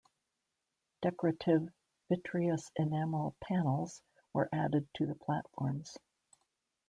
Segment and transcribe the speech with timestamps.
[1.03, 1.69] Decorative
[2.09, 4.01] vitreous enamel panels
[4.33, 5.95] were added to the platforms.